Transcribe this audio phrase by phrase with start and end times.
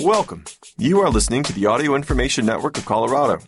[0.00, 0.44] Welcome.
[0.78, 3.42] You are listening to the Audio Information Network of Colorado.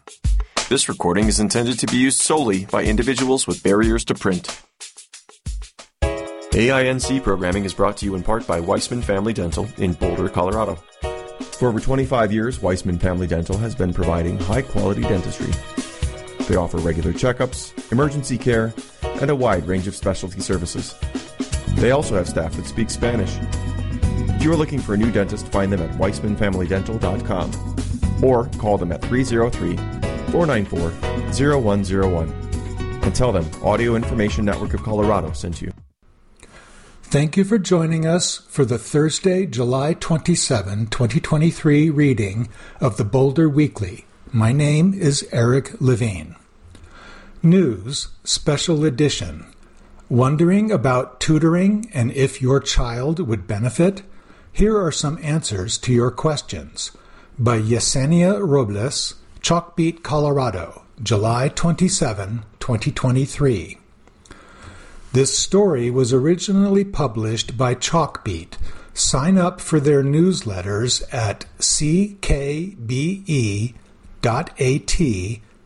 [0.68, 4.62] This recording is intended to be used solely by individuals with barriers to print.
[6.02, 10.74] AINC programming is brought to you in part by Weissman Family Dental in Boulder, Colorado.
[11.38, 15.52] For over 25 years, Weissman Family Dental has been providing high quality dentistry.
[16.46, 20.94] They offer regular checkups, emergency care, and a wide range of specialty services.
[21.76, 23.34] They also have staff that speak Spanish.
[24.44, 28.92] If you are looking for a new dentist, find them at weissmanfamilydental.com or call them
[28.92, 29.74] at 303
[30.30, 30.90] 494
[31.62, 32.28] 0101
[33.04, 35.72] and tell them Audio Information Network of Colorado sent you.
[37.04, 42.50] Thank you for joining us for the Thursday, July 27, 2023 reading
[42.82, 44.04] of the Boulder Weekly.
[44.30, 46.36] My name is Eric Levine.
[47.42, 49.46] News Special Edition
[50.10, 54.02] Wondering about tutoring and if your child would benefit?
[54.54, 56.92] Here are some answers to your questions.
[57.36, 63.78] By Yesenia Robles, Chalkbeat, Colorado, July 27, 2023.
[65.12, 68.52] This story was originally published by Chalkbeat.
[68.94, 72.70] Sign up for their newsletters at ckbe.at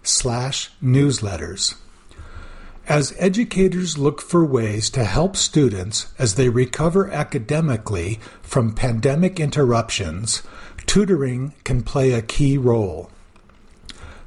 [0.02, 1.74] slash newsletters.
[2.88, 10.42] As educators look for ways to help students as they recover academically from pandemic interruptions,
[10.86, 13.10] tutoring can play a key role.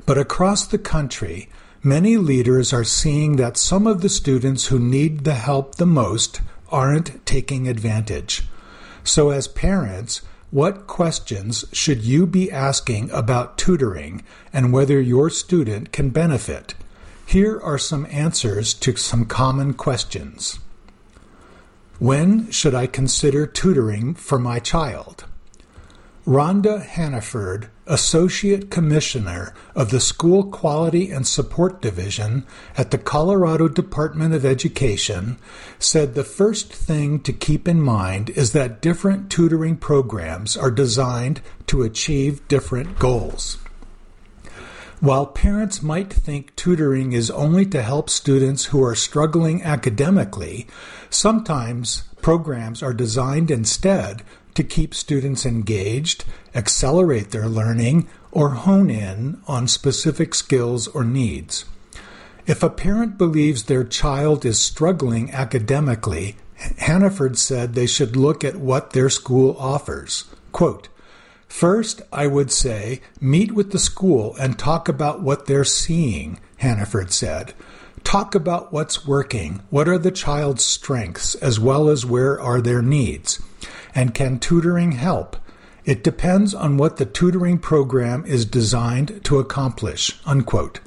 [0.05, 1.49] But across the country,
[1.83, 6.41] Many leaders are seeing that some of the students who need the help the most
[6.69, 8.43] aren't taking advantage.
[9.03, 14.21] So, as parents, what questions should you be asking about tutoring
[14.53, 16.75] and whether your student can benefit?
[17.31, 20.59] Here are some answers to some common questions.
[21.97, 25.23] When should I consider tutoring for my child?
[26.27, 32.45] Rhonda Haniford, Associate Commissioner of the School Quality and Support Division
[32.75, 35.37] at the Colorado Department of Education,
[35.79, 41.39] said the first thing to keep in mind is that different tutoring programs are designed
[41.67, 43.57] to achieve different goals.
[45.01, 50.67] While parents might think tutoring is only to help students who are struggling academically,
[51.09, 54.21] sometimes programs are designed instead
[54.53, 56.23] to keep students engaged,
[56.53, 61.65] accelerate their learning, or hone in on specific skills or needs.
[62.45, 66.35] If a parent believes their child is struggling academically,
[66.77, 70.25] Haniford said they should look at what their school offers.
[70.51, 70.89] Quote,
[71.51, 77.11] First, I would say, meet with the school and talk about what they're seeing, Haniford
[77.11, 77.53] said.
[78.03, 82.81] Talk about what's working, what are the child's strengths, as well as where are their
[82.81, 83.43] needs.
[83.93, 85.35] And can tutoring help?
[85.83, 90.19] It depends on what the tutoring program is designed to accomplish.
[90.25, 90.79] Unquote.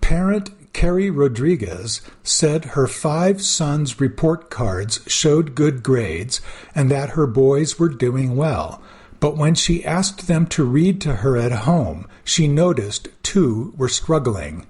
[0.00, 6.40] Parent Keri Rodrigues said her five sons' report cards showed good grades
[6.74, 8.82] and that her boys were doing well.
[9.20, 13.88] But when she asked them to read to her at home, she noticed two were
[13.88, 14.66] struggling.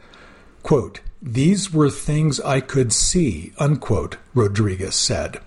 [0.62, 5.41] Quote, These were things I could see, unquote, Rodrigues said.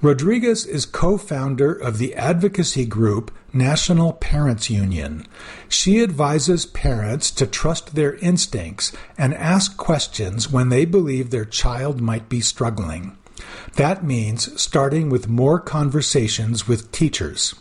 [0.00, 5.26] Rodrigues is co founder of the advocacy group National Parents Union.
[5.68, 12.00] She advises parents to trust their instincts and ask questions when they believe their child
[12.00, 13.16] might be struggling.
[13.76, 17.54] That means starting with more conversations with teachers.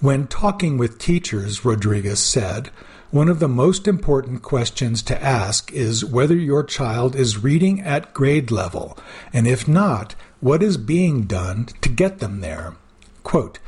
[0.00, 2.70] When talking with teachers, Rodrigues said,
[3.10, 8.14] one of the most important questions to ask is whether your child is reading at
[8.14, 8.96] grade level,
[9.30, 12.76] and if not, what is being done to get them there?
[13.24, 13.58] Quote,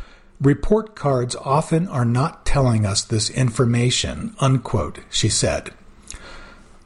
[0.40, 5.72] Report cards often are not telling us this information, unquote, she said.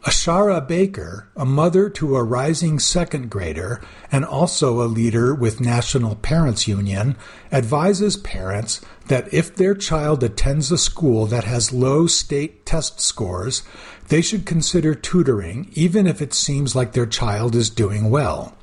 [0.06, 6.14] Ashara Baker, a mother to a rising second grader and also a leader with National
[6.14, 7.16] Parents Union,
[7.50, 13.64] advises parents that if their child attends a school that has low state test scores,
[14.06, 18.56] they should consider tutoring even if it seems like their child is doing well.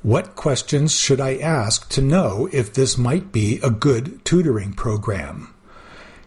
[0.00, 5.53] What questions should I ask to know if this might be a good tutoring program?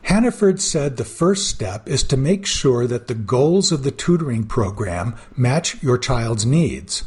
[0.07, 4.45] Haniford said the first step is to make sure that the goals of the tutoring
[4.45, 7.03] program match your child's needs.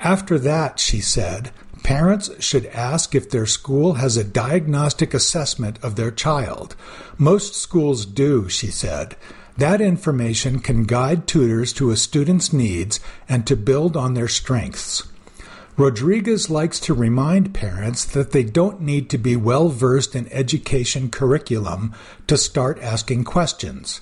[0.00, 1.52] After that, she said,
[1.84, 6.74] parents should ask if their school has a diagnostic assessment of their child.
[7.16, 9.14] Most schools do, she said.
[9.56, 12.98] That information can guide tutors to a student's needs
[13.28, 15.04] and to build on their strengths.
[15.82, 21.10] Rodrigues likes to remind parents that they don't need to be well versed in education
[21.10, 21.92] curriculum
[22.28, 24.00] to start asking questions.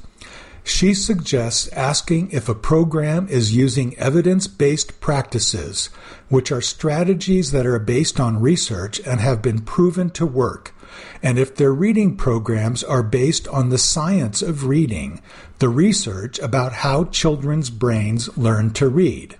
[0.62, 5.88] She suggests asking if a program is using evidence based practices,
[6.28, 10.74] which are strategies that are based on research and have been proven to work,
[11.22, 15.22] and if their reading programs are based on the science of reading,
[15.60, 19.38] the research about how children's brains learn to read.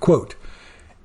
[0.00, 0.34] Quote,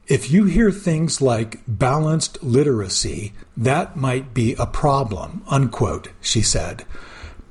[0.07, 6.86] if you hear things like balanced literacy, that might be a problem, unquote, she said.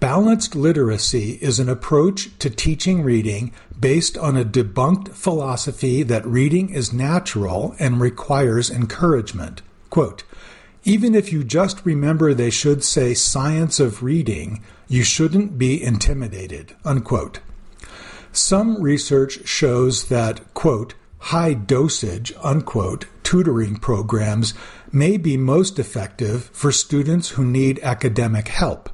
[0.01, 6.71] Balanced literacy is an approach to teaching reading based on a debunked philosophy that reading
[6.71, 9.63] is natural and requires encouragement.
[9.91, 10.25] Quote,
[10.85, 16.75] even if you just remember they should say science of reading, you shouldn't be intimidated.
[16.85, 17.41] Unquote.
[18.33, 24.55] Some research shows that, quote, high dosage, unquote, tutoring programs
[24.93, 28.91] may be most effective for students who need academic help.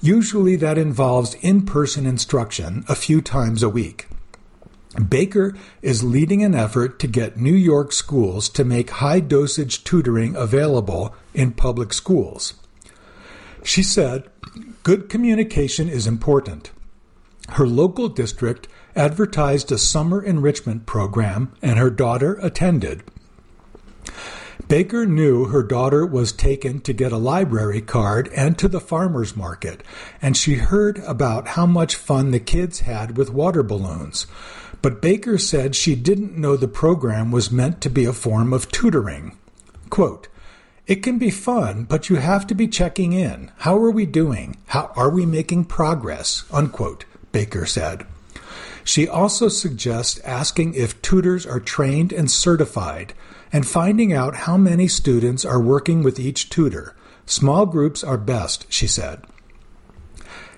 [0.00, 4.08] Usually that involves in person instruction a few times a week.
[5.08, 10.36] Baker is leading an effort to get New York schools to make high dosage tutoring
[10.36, 12.54] available in public schools.
[13.64, 14.28] She said,
[14.82, 16.70] Good communication is important.
[17.50, 23.02] Her local district advertised a summer enrichment program, and her daughter attended.
[24.68, 29.36] Baker knew her daughter was taken to get a library card and to the farmer's
[29.36, 29.82] market,
[30.22, 34.26] and she heard about how much fun the kids had with water balloons.
[34.80, 38.70] But Baker said she didn't know the program was meant to be a form of
[38.70, 39.36] tutoring.
[39.90, 40.28] Quote,
[40.86, 43.50] it can be fun, but you have to be checking in.
[43.58, 44.58] How are we doing?
[44.66, 46.44] How are we making progress?
[46.52, 48.06] Unquote, Baker said.
[48.84, 53.14] She also suggests asking if tutors are trained and certified
[53.52, 56.94] and finding out how many students are working with each tutor.
[57.26, 59.24] Small groups are best, she said.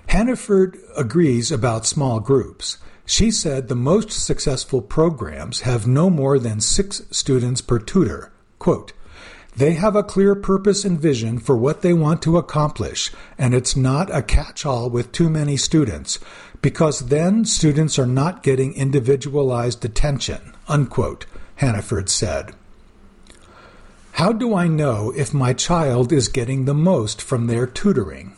[0.09, 2.77] Haniford agrees about small groups.
[3.05, 8.33] She said the most successful programs have no more than six students per tutor.
[8.59, 8.91] Quote,
[9.57, 13.75] they have a clear purpose and vision for what they want to accomplish, and it's
[13.75, 16.19] not a catch all with too many students,
[16.61, 20.53] because then students are not getting individualized attention.
[20.67, 21.25] Unquote,
[21.59, 22.53] Haniford said.
[24.13, 28.33] How do I know if my child is getting the most from their tutoring?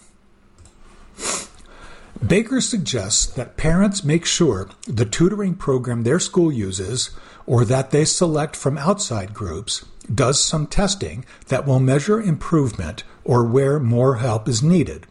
[2.25, 7.11] Baker suggests that parents make sure the tutoring program their school uses
[7.45, 13.45] or that they select from outside groups does some testing that will measure improvement or
[13.45, 15.07] where more help is needed.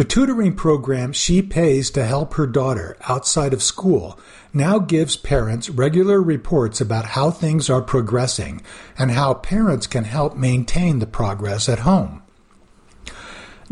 [0.00, 4.18] The tutoring program she pays to help her daughter outside of school
[4.50, 8.62] now gives parents regular reports about how things are progressing
[8.96, 12.22] and how parents can help maintain the progress at home.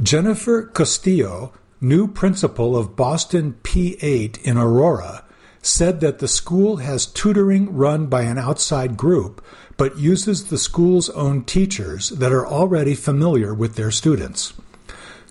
[0.03, 5.25] Jennifer Castillo, new principal of Boston P8 in Aurora,
[5.63, 9.43] said that the school has tutoring run by an outside group
[9.79, 14.53] but uses the school's own teachers that are already familiar with their students.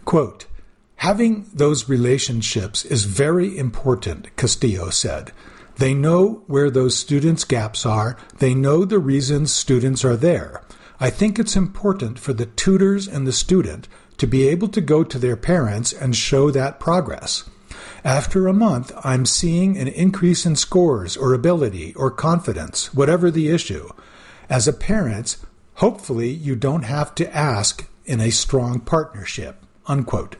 [0.03, 0.47] Quote,
[0.97, 5.31] Having those relationships is very important, Castillo said.
[5.77, 8.17] They know where those students' gaps are.
[8.39, 10.63] They know the reasons students are there.
[10.99, 15.03] I think it's important for the tutors and the student to be able to go
[15.03, 17.47] to their parents and show that progress.
[18.03, 23.49] After a month, I'm seeing an increase in scores or ability or confidence, whatever the
[23.49, 23.89] issue.
[24.49, 25.37] As a parent,
[25.75, 29.63] hopefully you don't have to ask in a strong partnership.
[29.85, 30.37] Unquote.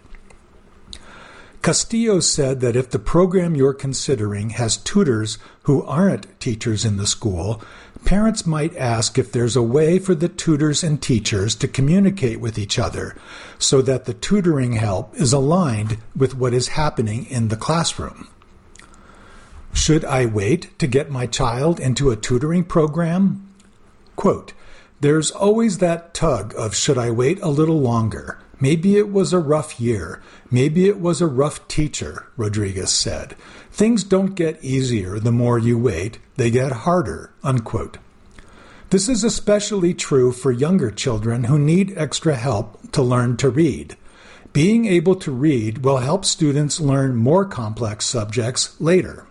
[1.62, 7.08] Castillo said that if the program you're considering has tutors who aren't teachers in the
[7.08, 7.62] school,
[8.06, 12.58] parents might ask if there's a way for the tutors and teachers to communicate with
[12.58, 13.16] each other
[13.60, 18.30] so that the tutoring help is aligned with what is happening in the classroom.
[19.74, 23.48] Should I wait to get my child into a tutoring program?
[24.16, 24.54] Quote,
[25.02, 28.40] There's always that tug of should I wait a little longer?
[28.60, 30.22] Maybe it was a rough year.
[30.50, 33.36] Maybe it was a rough teacher, Rodrigues said.
[33.72, 37.32] Things don't get easier the more you wait, they get harder.
[37.44, 37.98] Unquote.
[38.90, 43.98] This is especially true for younger children who need extra help to learn to read.
[44.54, 49.28] Being able to read will help students learn more complex subjects later.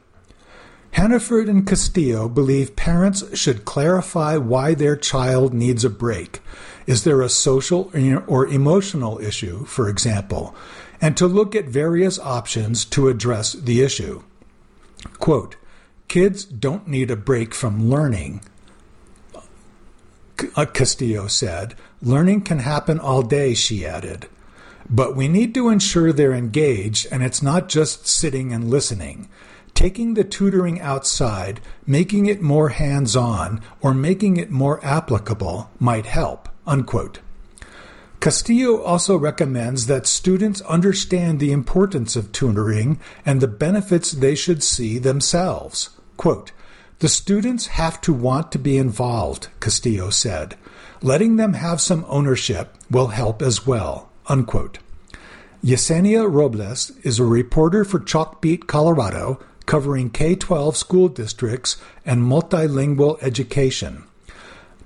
[0.92, 6.40] Haniford and Castillo believe parents should clarify why their child needs a break
[6.87, 7.90] is there a social
[8.26, 10.55] or emotional issue, for example?
[11.00, 14.23] And to look at various options to address the issue.
[15.19, 15.57] Quote,
[16.09, 18.40] Kids don't need a break from learning.
[20.55, 21.75] uh, Castillo said.
[22.00, 24.28] Learning can happen all day, she added.
[24.88, 29.28] But we need to ensure they're engaged and it's not just sitting and listening.
[29.75, 36.07] Taking the tutoring outside, making it more hands on, or making it more applicable might
[36.07, 36.49] help.
[36.67, 37.21] Unquote.
[38.21, 44.63] Castillo also recommends that students understand the importance of tutoring and the benefits they should
[44.63, 45.91] see themselves.
[46.17, 46.53] Quote,
[46.99, 50.57] the students have to want to be involved, Castillo said.
[51.03, 54.09] Letting them have some ownership will help as well.
[54.29, 54.79] Unquote.
[55.63, 63.23] Yesenia Robles is a reporter for Chalkbeat, Colorado, covering K 12 school districts and multilingual
[63.23, 64.06] education.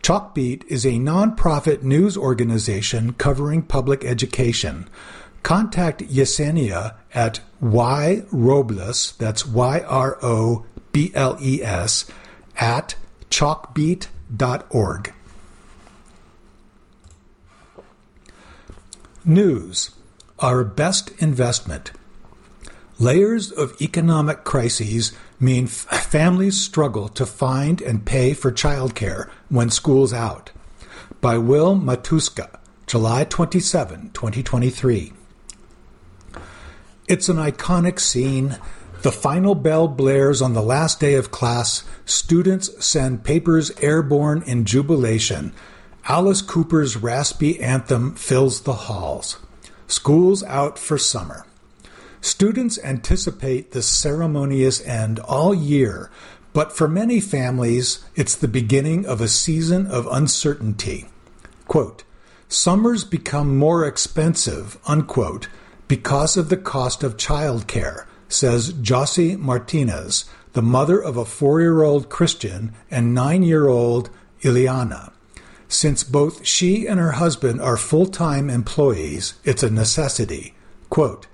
[0.02, 4.88] Chalkbeat is a nonprofit news organization covering public education.
[5.42, 12.10] Contact Yesenia at yrobles, that's Y R O B L E S,
[12.56, 12.94] at
[13.30, 15.14] chalkbeat.org.
[19.24, 19.90] News
[20.38, 21.92] Our best investment.
[22.98, 29.70] Layers of economic crises mean f- families struggle to find and pay for childcare when
[29.70, 30.50] school's out.
[31.20, 35.12] By Will Matuska, July 27, 2023.
[37.08, 38.58] It's an iconic scene.
[39.02, 41.84] The final bell blares on the last day of class.
[42.04, 45.52] Students send papers airborne in jubilation.
[46.06, 49.38] Alice Cooper's raspy anthem fills the halls.
[49.86, 51.44] School's out for summer.
[52.20, 56.10] Students anticipate this ceremonious end all year,
[56.52, 61.06] but for many families, it's the beginning of a season of uncertainty.
[61.66, 62.04] Quote,
[62.48, 65.48] Summers become more expensive, unquote,
[65.88, 71.82] because of the cost of childcare, says Josie Martinez, the mother of a four year
[71.82, 74.10] old Christian and nine year old
[74.42, 75.12] Ileana.
[75.68, 80.54] Since both she and her husband are full time employees, it's a necessity.
[80.90, 81.28] Quote,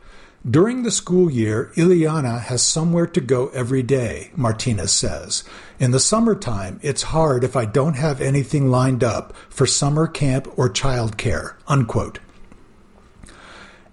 [0.49, 5.43] during the school year, Ileana has somewhere to go every day, Martinez says.
[5.79, 10.47] In the summertime, it's hard if I don't have anything lined up for summer camp
[10.57, 11.55] or childcare.
[11.67, 12.21] Unquote.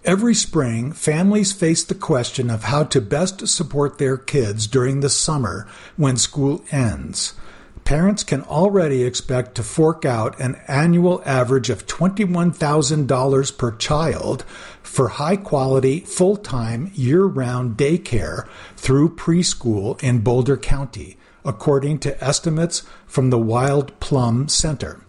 [0.05, 5.09] Every spring, families face the question of how to best support their kids during the
[5.09, 7.33] summer when school ends
[7.85, 14.43] parents can already expect to fork out an annual average of $21,000 per child
[14.81, 22.23] for high quality, full time, year round daycare through preschool in Boulder County, according to
[22.23, 24.99] estimates from the Wild Plum Center.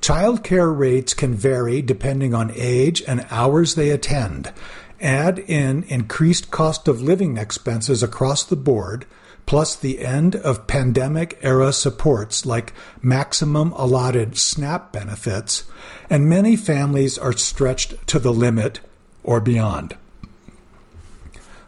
[0.00, 4.52] Child care rates can vary depending on age and hours they attend.
[5.00, 9.06] Add in increased cost of living expenses across the board
[9.46, 15.64] plus the end of pandemic era supports like maximum allotted SNAP benefits,
[16.08, 18.80] and many families are stretched to the limit
[19.22, 19.96] or beyond.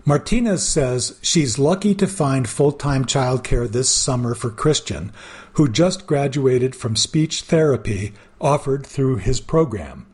[0.05, 5.13] Martinez says she's lucky to find full time childcare this summer for Christian,
[5.55, 10.07] who just graduated from speech therapy offered through his program.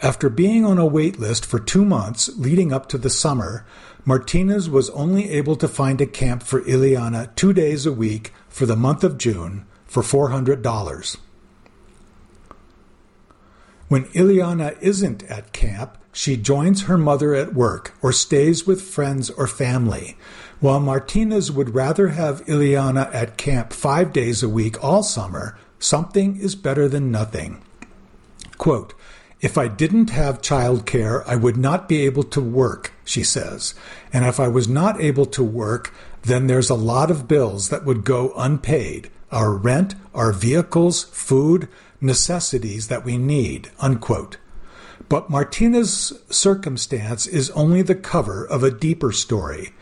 [0.00, 3.66] After being on a wait list for two months leading up to the summer,
[4.08, 8.64] Martinez was only able to find a camp for Ileana two days a week for
[8.64, 11.16] the month of June for $400.
[13.88, 19.28] When Ileana isn't at camp, she joins her mother at work or stays with friends
[19.28, 20.16] or family.
[20.60, 26.36] While Martinez would rather have Ileana at camp five days a week all summer, something
[26.36, 27.60] is better than nothing.
[28.56, 28.94] Quote,
[29.40, 33.74] if I didn't have childcare, I would not be able to work, she says.
[34.12, 37.84] And if I was not able to work, then there's a lot of bills that
[37.84, 41.68] would go unpaid our rent, our vehicles, food,
[42.00, 43.70] necessities that we need.
[43.80, 44.38] Unquote.
[45.08, 49.72] But Martinez's circumstance is only the cover of a deeper story.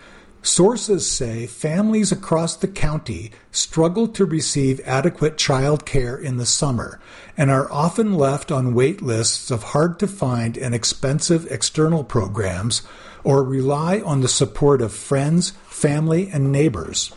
[0.45, 7.01] Sources say families across the county struggle to receive adequate child care in the summer
[7.35, 12.83] and are often left on wait lists of hard to find and expensive external programs
[13.25, 17.15] or rely on the support of friends, family, and neighbors.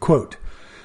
[0.00, 0.36] Quote,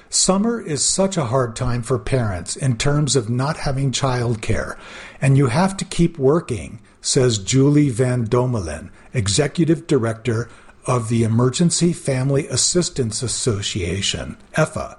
[0.08, 4.78] Summer is such a hard time for parents in terms of not having child care,
[5.20, 10.48] and you have to keep working, says Julie Van Domelen, Executive Director
[10.90, 14.98] of the Emergency Family Assistance Association, EFA.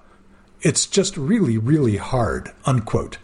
[0.62, 3.18] It's just really, really hard, unquote.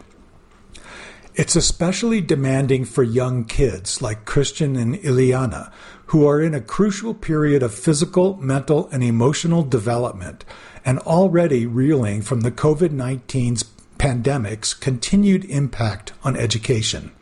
[1.34, 5.72] It's especially demanding for young kids like Christian and Ileana,
[6.08, 10.44] who are in a crucial period of physical, mental, and emotional development
[10.84, 13.62] and already reeling from the COVID 19's
[13.96, 17.12] pandemic's continued impact on education.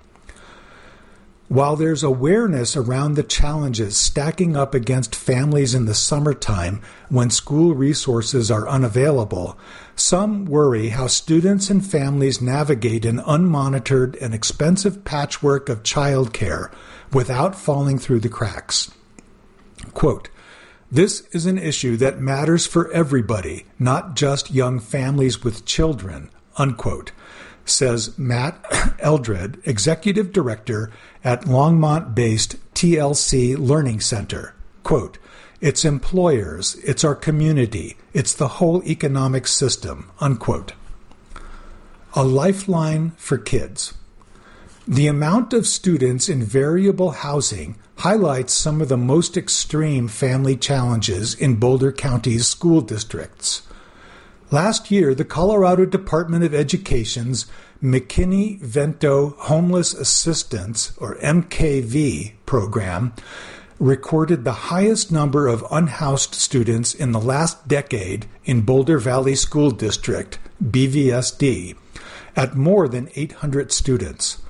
[1.49, 7.73] While there's awareness around the challenges stacking up against families in the summertime when school
[7.73, 9.57] resources are unavailable,
[9.95, 16.73] some worry how students and families navigate an unmonitored and expensive patchwork of childcare
[17.13, 18.91] without falling through the cracks.
[19.95, 20.29] Quote,
[20.91, 27.13] this is an issue that matters for everybody, not just young families with children, unquote,
[27.69, 28.65] says Matt
[28.99, 30.91] Eldred, Executive Director
[31.25, 34.55] at Longmont based TLC Learning Center.
[34.83, 35.19] Quote,
[35.61, 40.73] it's employers, it's our community, it's the whole economic system, unquote.
[42.15, 43.95] A lifeline for kids.
[44.87, 51.35] The amount of students in variable housing highlights some of the most extreme family challenges
[51.35, 53.63] in Boulder County's school districts.
[54.53, 57.47] Last year, the Colorado Department of Education's
[57.83, 63.13] McKinney Vento Homeless Assistance, or MKV, program
[63.81, 69.73] recorded the highest number of unhoused students in the last decade in Boulder Valley School
[69.73, 71.77] District, BVSD,
[72.37, 74.41] at more than 800 students.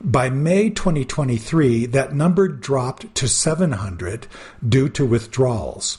[0.00, 4.26] By May 2023, that number dropped to 700
[4.68, 5.98] due to withdrawals.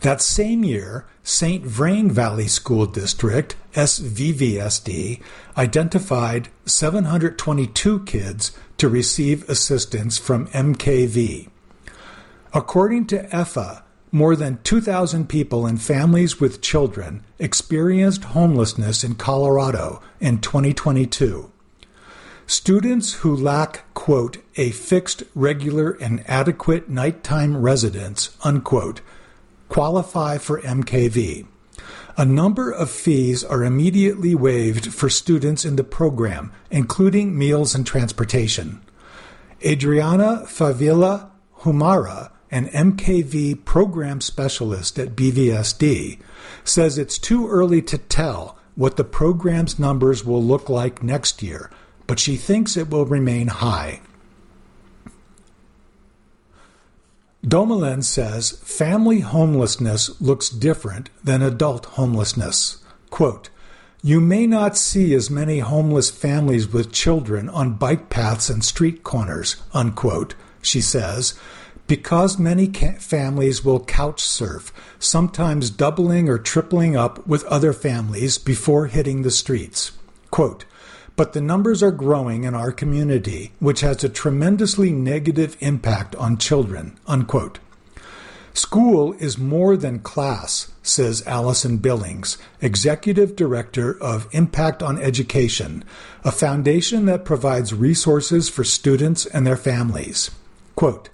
[0.00, 1.62] That same year, St.
[1.62, 5.20] Vrain Valley School District, SVVSD,
[5.58, 11.50] identified 722 kids to receive assistance from MKV.
[12.54, 20.00] According to EFA, more than 2,000 people and families with children experienced homelessness in Colorado
[20.20, 21.52] in 2022.
[22.46, 29.02] Students who lack, quote, a fixed, regular, and adequate nighttime residence, unquote,
[29.68, 31.46] qualify for MKV.
[32.16, 37.86] A number of fees are immediately waived for students in the program, including meals and
[37.86, 38.80] transportation.
[39.64, 46.18] Adriana Favila Humara, an MKV program specialist at BVSD,
[46.64, 51.70] says it's too early to tell what the program's numbers will look like next year
[52.08, 54.00] but she thinks it will remain high.
[57.48, 62.84] Domelen says family homelessness looks different than adult homelessness.
[63.08, 63.48] Quote,
[64.02, 69.02] you may not see as many homeless families with children on bike paths and street
[69.02, 71.38] corners, unquote, she says,
[71.86, 78.88] because many families will couch surf, sometimes doubling or tripling up with other families before
[78.88, 79.92] hitting the streets.
[80.30, 80.66] Quote,
[81.18, 86.38] but the numbers are growing in our community, which has a tremendously negative impact on
[86.38, 86.96] children.
[87.08, 87.58] Unquote.
[88.54, 95.82] School is more than class, says Allison Billings, Executive Director of Impact on Education,
[96.22, 100.30] a foundation that provides resources for students and their families.
[100.76, 101.08] Quote,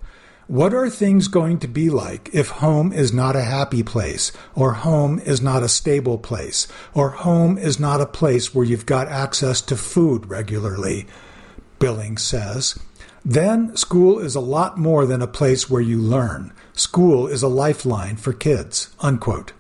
[0.47, 4.75] what are things going to be like if home is not a happy place, or
[4.75, 9.09] home is not a stable place, or home is not a place where you've got
[9.09, 11.07] access to food regularly?
[11.79, 12.79] Billings says.
[13.25, 16.53] Then school is a lot more than a place where you learn.
[16.75, 18.95] School is a lifeline for kids.
[19.01, 19.55] Unquote.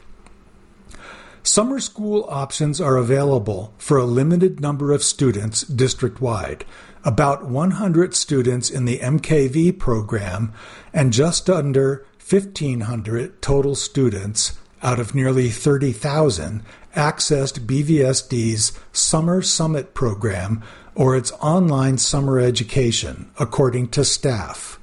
[1.42, 6.64] Summer school options are available for a limited number of students district wide
[7.04, 10.52] about 100 students in the MKV program
[10.92, 16.62] and just under 1,500 total students out of nearly 30,000
[16.94, 20.62] accessed BVSD's Summer Summit program
[20.94, 24.78] or its online summer education, according to staff.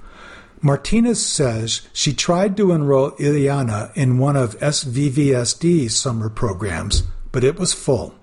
[0.62, 7.58] Martinez says she tried to enroll Ileana in one of SVVSD's summer programs, but it
[7.58, 8.14] was full.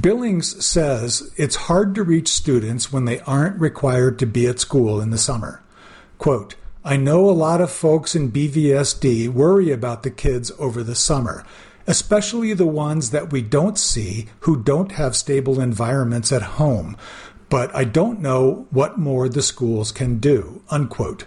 [0.00, 5.00] Billings says it's hard to reach students when they aren't required to be at school
[5.00, 5.62] in the summer.
[6.16, 10.94] Quote, I know a lot of folks in BVSD worry about the kids over the
[10.94, 11.44] summer,
[11.86, 16.96] especially the ones that we don't see who don't have stable environments at home,
[17.50, 20.62] but I don't know what more the schools can do.
[20.70, 21.26] Unquote.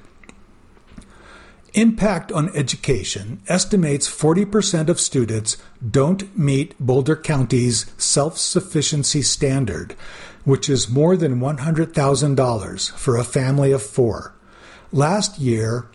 [1.75, 5.57] Impact on Education estimates 40% of students
[5.89, 9.95] don't meet Boulder County's self sufficiency standard,
[10.43, 14.35] which is more than $100,000 for a family of four.
[14.91, 15.87] Last year,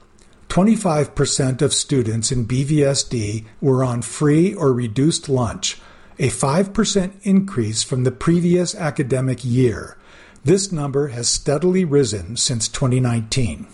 [0.49, 5.81] 25% of students in BVSD were on free or reduced lunch,
[6.19, 9.97] a 5% increase from the previous academic year.
[10.45, 13.69] This number has steadily risen since 2019.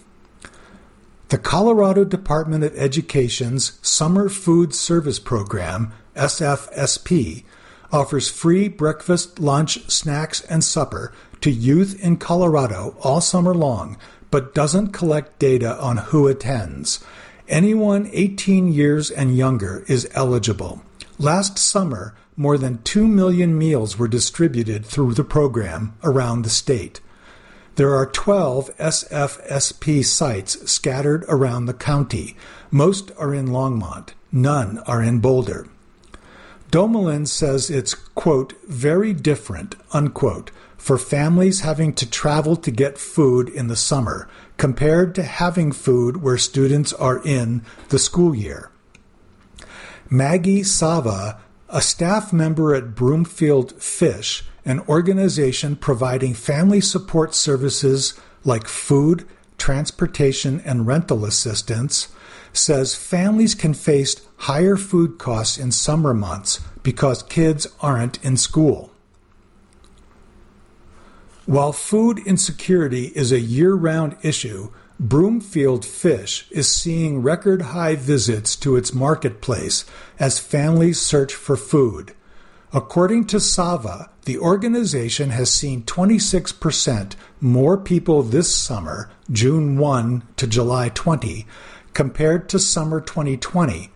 [1.30, 7.44] The Colorado Department of Education's Summer Food Service Program, SFSP,
[7.90, 13.96] offers free breakfast, lunch, snacks, and supper to youth in Colorado all summer long,
[14.30, 17.02] but doesn't collect data on who attends.
[17.48, 20.82] Anyone 18 years and younger is eligible.
[21.18, 27.00] Last summer, more than 2 million meals were distributed through the program around the state.
[27.76, 32.36] There are 12 SFSP sites scattered around the county.
[32.70, 34.10] Most are in Longmont.
[34.30, 35.66] None are in Boulder.
[36.70, 43.48] Domelen says it's, quote, very different, unquote, for families having to travel to get food
[43.48, 48.70] in the summer compared to having food where students are in the school year.
[50.08, 58.66] Maggie Sava, a staff member at Broomfield Fish, an organization providing family support services like
[58.66, 59.26] food,
[59.58, 62.08] transportation, and rental assistance,
[62.52, 68.90] says families can face higher food costs in summer months because kids aren't in school.
[71.46, 78.54] While food insecurity is a year round issue, Broomfield Fish is seeing record high visits
[78.56, 79.84] to its marketplace
[80.20, 82.12] as families search for food.
[82.72, 90.46] According to Sava, the organization has seen 26% more people this summer, June 1 to
[90.46, 91.44] July 20,
[91.92, 93.90] compared to summer 2020,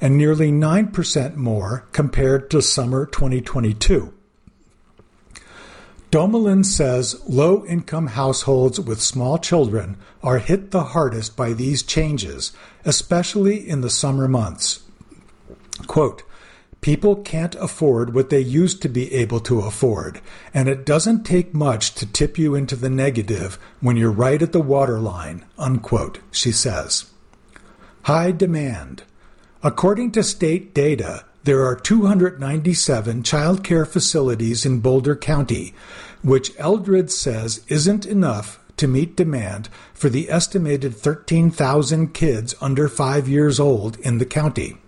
[0.00, 4.14] and nearly 9% more compared to summer 2022.
[6.14, 12.52] Domelen says low income households with small children are hit the hardest by these changes,
[12.84, 14.84] especially in the summer months.
[15.88, 16.22] Quote,
[16.80, 20.20] People can't afford what they used to be able to afford,
[20.54, 24.52] and it doesn't take much to tip you into the negative when you're right at
[24.52, 27.10] the waterline, unquote, she says.
[28.02, 29.02] High demand.
[29.64, 35.74] According to state data, there are 297 child care facilities in Boulder County,
[36.22, 43.28] which Eldred says isn't enough to meet demand for the estimated 13,000 kids under 5
[43.28, 44.78] years old in the county.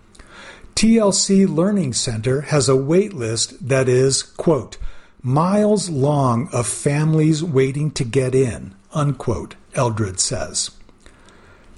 [0.75, 4.77] TLC Learning Center has a wait list that is, quote,
[5.23, 10.71] miles long of families waiting to get in, unquote, Eldred says.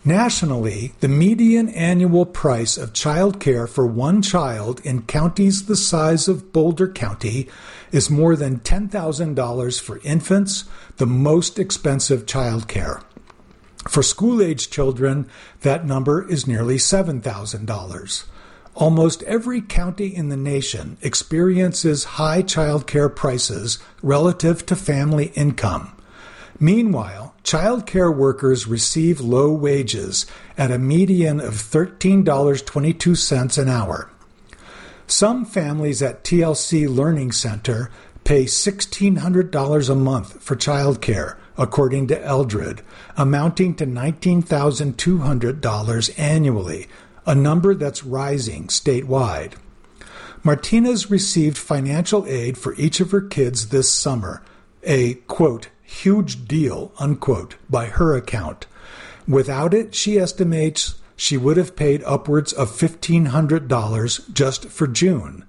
[0.05, 6.29] Nationally, the median annual price of child care for one child in counties the size
[6.29, 7.49] of Boulder County
[7.91, 10.63] is more than $10,000 for infants,
[10.97, 13.01] the most expensive child care.
[13.89, 15.29] For school age children,
[15.61, 18.23] that number is nearly $7,000.
[18.75, 25.93] Almost every county in the nation experiences high child care prices relative to family income.
[26.57, 30.25] Meanwhile, child care workers receive low wages
[30.57, 34.09] at a median of $13.22 an hour.
[35.07, 37.89] Some families at TLC Learning Center
[38.23, 42.83] pay $1,600 a month for child care, according to Eldred,
[43.17, 46.87] amounting to $19,200 annually,
[47.25, 49.53] a number that's rising statewide.
[50.43, 54.43] Martinez received financial aid for each of her kids this summer,
[54.83, 58.67] a quote, huge deal, unquote, by her account.
[59.27, 65.45] Without it, she estimates she would have paid upwards of $1,500 just for June.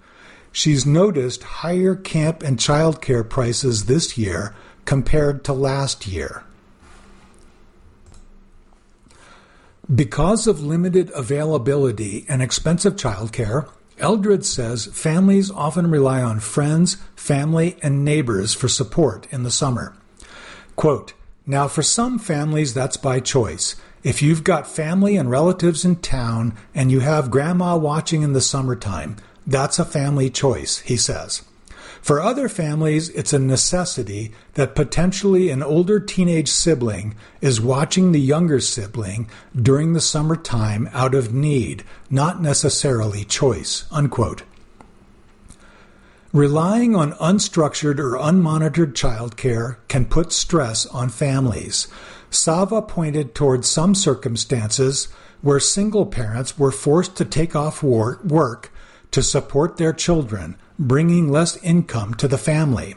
[0.50, 6.42] She's noticed higher camp and childcare prices this year compared to last year.
[9.94, 17.76] Because of limited availability and expensive childcare, Eldred says families often rely on friends, family,
[17.82, 19.94] and neighbors for support in the summer.
[20.76, 21.14] Quote,
[21.46, 23.74] now, for some families, that's by choice.
[24.04, 28.40] If you've got family and relatives in town and you have grandma watching in the
[28.40, 31.42] summertime, that's a family choice, he says.
[32.00, 38.20] For other families, it's a necessity that potentially an older teenage sibling is watching the
[38.20, 43.84] younger sibling during the summertime out of need, not necessarily choice.
[43.90, 44.44] Unquote.
[46.32, 51.88] Relying on unstructured or unmonitored childcare can put stress on families.
[52.30, 55.08] Sava pointed towards some circumstances
[55.42, 58.72] where single parents were forced to take off work
[59.10, 62.94] to support their children bringing less income to the family.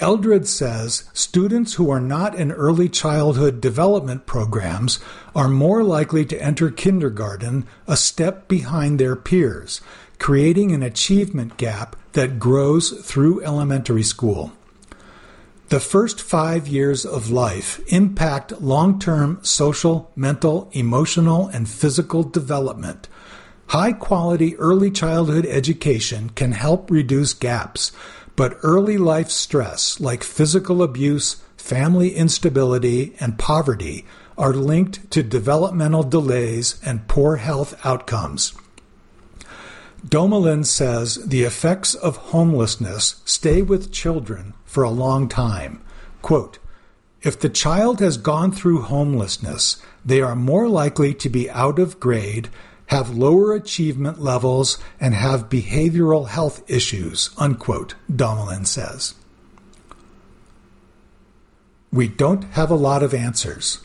[0.00, 4.98] Eldred says students who are not in early childhood development programs
[5.32, 9.80] are more likely to enter kindergarten a step behind their peers,
[10.18, 14.52] creating an achievement gap that grows through elementary school.
[15.68, 23.08] The first five years of life impact long term social, mental, emotional, and physical development.
[23.68, 27.90] High quality early childhood education can help reduce gaps,
[28.36, 34.04] but early life stress like physical abuse, family instability, and poverty
[34.36, 38.52] are linked to developmental delays and poor health outcomes.
[40.06, 45.80] Domelen says the effects of homelessness stay with children for a long time.
[46.22, 46.58] Quote,
[47.22, 52.00] if the child has gone through homelessness, they are more likely to be out of
[52.00, 52.48] grade,
[52.86, 59.14] have lower achievement levels, and have behavioral health issues, unquote, Domelen says.
[61.92, 63.80] We don't have a lot of answers.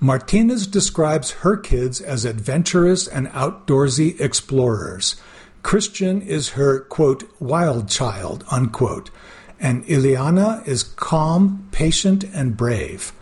[0.00, 5.16] Martinez describes her kids as adventurous and outdoorsy explorers.
[5.62, 9.10] Christian is her, quote, wild child, unquote,
[9.60, 13.12] and Ileana is calm, patient, and brave.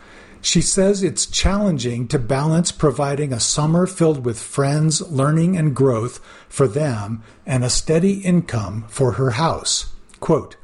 [0.42, 6.18] She says it's challenging to balance providing a summer filled with friends, learning, and growth
[6.48, 9.92] for them and a steady income for her house.
[10.18, 10.56] Quote,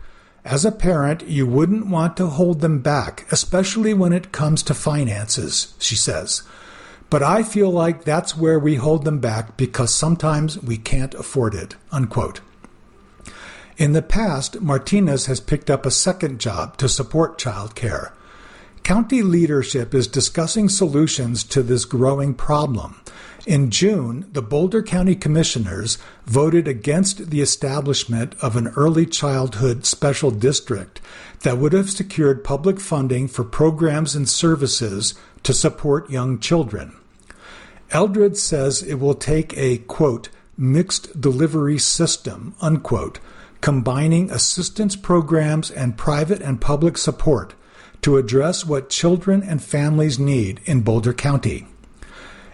[0.46, 4.74] as a parent, you wouldn't want to hold them back, especially when it comes to
[4.74, 6.42] finances, she says.
[7.08, 11.54] But I feel like that's where we hold them back because sometimes we can't afford
[11.54, 11.76] it.
[11.92, 12.40] Unquote.
[13.76, 18.12] In the past, Martinez has picked up a second job to support child care.
[18.82, 23.00] County leadership is discussing solutions to this growing problem.
[23.46, 30.30] In June, the Boulder County Commissioners voted against the establishment of an early childhood special
[30.30, 31.00] district
[31.42, 35.14] that would have secured public funding for programs and services
[35.46, 36.92] to support young children.
[37.92, 40.28] Eldred says it will take a, quote,
[40.58, 43.20] mixed delivery system, unquote,
[43.60, 47.54] combining assistance programs and private and public support
[48.02, 51.68] to address what children and families need in Boulder County.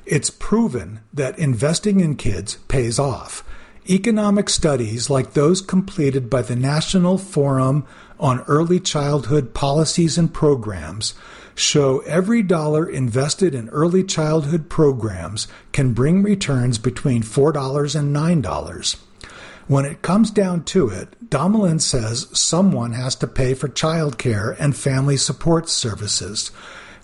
[0.04, 3.42] It's proven that investing in kids pays off.
[3.88, 7.86] Economic studies like those completed by the National Forum
[8.20, 11.14] on Early Childhood Policies and Programs
[11.54, 18.96] show every dollar invested in early childhood programs can bring returns between $4 and $9.
[19.68, 24.56] When it comes down to it, Domelen says someone has to pay for child care
[24.58, 26.50] and family support services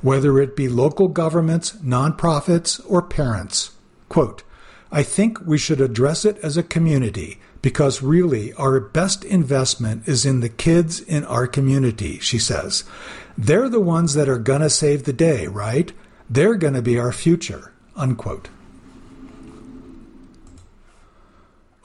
[0.02, 3.72] whether it be local governments, nonprofits, or parents.
[4.08, 4.42] Quote,
[4.90, 10.24] I think we should address it as a community because really our best investment is
[10.24, 12.84] in the kids in our community, she says.
[13.36, 15.92] They're the ones that are going to save the day, right?
[16.30, 17.72] They're going to be our future.
[17.96, 18.48] Unquote.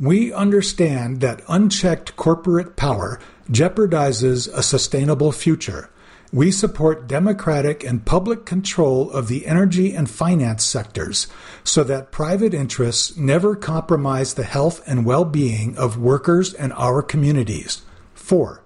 [0.00, 3.20] We understand that unchecked corporate power
[3.52, 5.90] jeopardizes a sustainable future
[6.32, 11.26] we support democratic and public control of the energy and finance sectors
[11.64, 17.02] so that private interests never compromise the health and well being of workers and our
[17.02, 17.82] communities.
[18.14, 18.62] 4.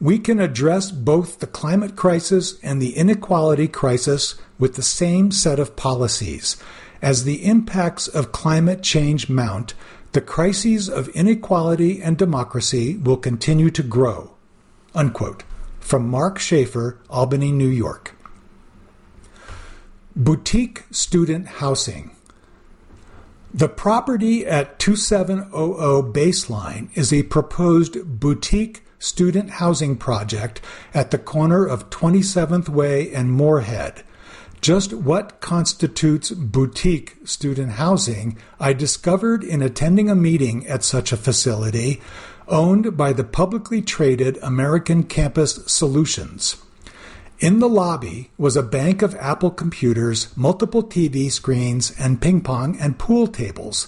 [0.00, 5.58] We can address both the climate crisis and the inequality crisis with the same set
[5.60, 6.56] of policies.
[7.00, 9.74] As the impacts of climate change mount,
[10.12, 14.32] the crises of inequality and democracy will continue to grow.
[14.94, 15.44] Unquote.
[15.88, 18.14] From Mark Schaefer, Albany, New York.
[20.14, 22.14] Boutique Student Housing.
[23.54, 30.60] The property at 2700 Baseline is a proposed boutique student housing project
[30.92, 34.02] at the corner of 27th Way and Moorhead.
[34.60, 41.16] Just what constitutes boutique student housing, I discovered in attending a meeting at such a
[41.16, 42.02] facility
[42.48, 46.56] owned by the publicly traded American Campus Solutions.
[47.40, 52.76] In the lobby was a bank of Apple computers, multiple TV screens, and ping pong
[52.80, 53.86] and pool tables.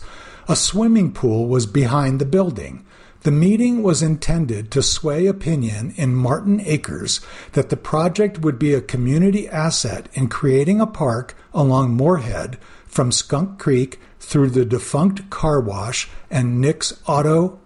[0.48, 2.84] A swimming pool was behind the building.
[3.22, 7.20] The meeting was intended to sway opinion in Martin Acres
[7.52, 13.12] that the project would be a community asset in creating a park along Moorhead from
[13.12, 17.58] Skunk Creek through the defunct car wash and Nick's Auto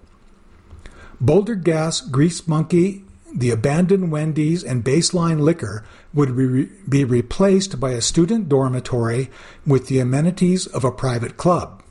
[1.21, 7.91] Boulder Gas, Grease Monkey, the abandoned Wendy's, and Baseline Liquor would re- be replaced by
[7.91, 9.31] a student dormitory
[9.67, 11.83] with the amenities of a private club.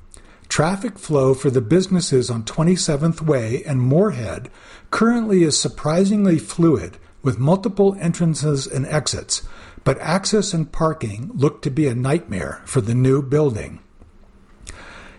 [0.48, 4.52] Traffic flow for the businesses on 27th Way and Moorhead
[4.92, 9.42] currently is surprisingly fluid with multiple entrances and exits,
[9.84, 13.80] but access and parking look to be a nightmare for the new building.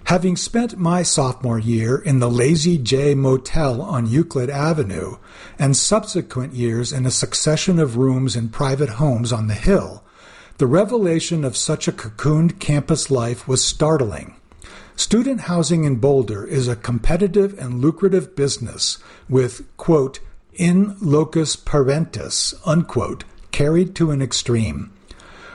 [0.09, 5.17] Having spent my sophomore year in the Lazy J Motel on Euclid Avenue,
[5.59, 10.05] and subsequent years in a succession of rooms in private homes on the Hill,
[10.59, 14.37] the revelation of such a cocooned campus life was startling.
[14.95, 20.21] Student housing in Boulder is a competitive and lucrative business with, quote,
[20.53, 24.93] in locus parentis, unquote, carried to an extreme.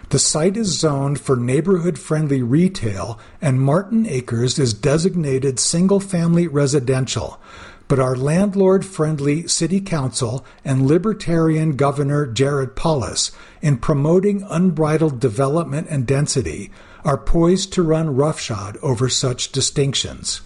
[0.09, 6.47] The site is zoned for neighborhood friendly retail, and Martin Acres is designated single family
[6.47, 7.39] residential.
[7.87, 15.85] But our landlord friendly city council and libertarian governor Jared Polis, in promoting unbridled development
[15.91, 16.71] and density,
[17.05, 20.41] are poised to run roughshod over such distinctions.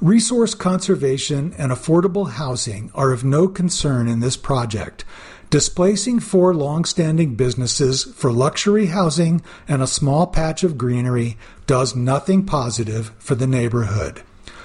[0.00, 5.06] Resource conservation and affordable housing are of no concern in this project,
[5.54, 12.44] displacing four long-standing businesses for luxury housing and a small patch of greenery does nothing
[12.44, 14.20] positive for the neighborhood.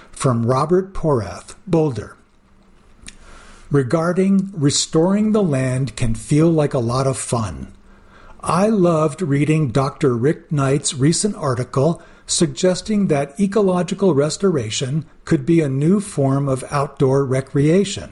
[0.10, 2.18] From Robert Porath, Boulder.
[3.70, 7.72] Regarding restoring the land can feel like a lot of fun.
[8.42, 10.18] I loved reading Dr.
[10.18, 17.26] Rick Knight's recent article suggesting that ecological restoration could be a new form of outdoor
[17.26, 18.12] recreation.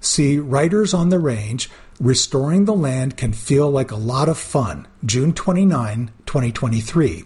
[0.00, 4.86] See Writers on the Range Restoring the Land Can Feel Like a Lot of Fun,
[5.02, 7.24] June 29, 2023.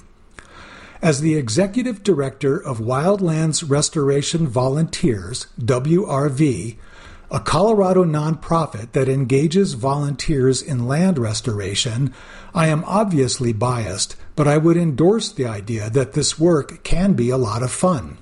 [1.03, 6.77] As the Executive Director of Wildlands Restoration Volunteers, WRV,
[7.33, 12.15] a Colorado nonprofit that engages volunteers in land restoration,
[12.55, 17.31] I am obviously biased, but I would endorse the idea that this work can be
[17.31, 18.19] a lot of fun.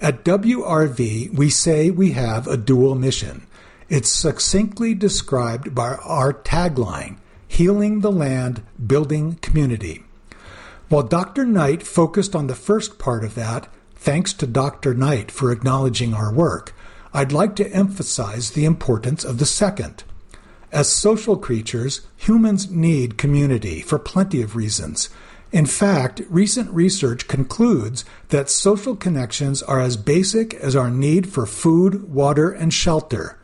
[0.00, 3.48] At WRV, we say we have a dual mission
[3.88, 10.04] it's succinctly described by our tagline Healing the Land, Building Community.
[10.88, 11.44] While Dr.
[11.44, 14.92] Knight focused on the first part of that, thanks to Dr.
[14.92, 16.74] Knight for acknowledging our work,
[17.12, 20.02] I'd like to emphasize the importance of the second.
[20.72, 25.08] As social creatures, humans need community for plenty of reasons.
[25.52, 31.46] In fact, recent research concludes that social connections are as basic as our need for
[31.46, 33.38] food, water, and shelter.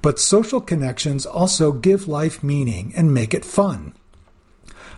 [0.00, 3.94] But social connections also give life meaning and make it fun.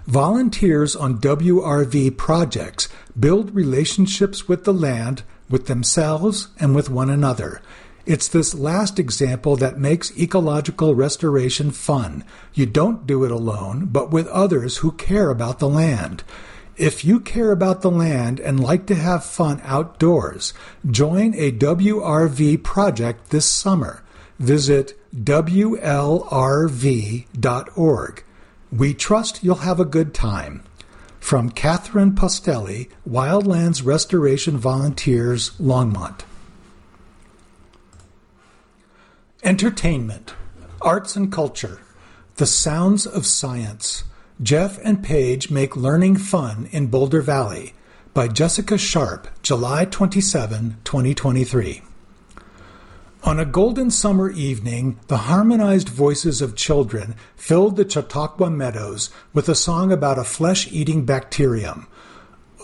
[0.07, 7.63] Volunteers on WRV projects build relationships with the land, with themselves, and with one another.
[8.07, 12.25] It's this last example that makes ecological restoration fun.
[12.55, 16.25] You don't do it alone, but with others who care about the land.
[16.77, 20.55] If you care about the land and like to have fun outdoors,
[20.90, 24.03] join a WRV project this summer
[24.41, 26.15] visit WLRV.org.
[28.73, 30.65] We trust you'll have a good time.
[31.21, 36.23] From Catherine Postelli, Wildlands Restoration Volunteers, Longmont.
[39.43, 40.35] Entertainment,
[40.81, 41.81] Arts and Culture.
[42.37, 44.05] The Sounds of Science
[44.43, 47.75] Jeff and Paige Make Learning Fun in Boulder Valley
[48.15, 51.83] by Jessica Sharp, July 27, 2023.
[53.23, 59.46] On a golden summer evening, the harmonized voices of children filled the Chautauqua meadows with
[59.46, 61.87] a song about a flesh eating bacterium.